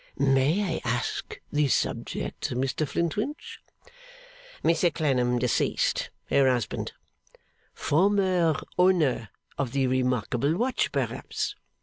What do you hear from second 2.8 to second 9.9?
Flintwinch?' 'Mr Clennam, deceased. Her husband.' 'Former owner of the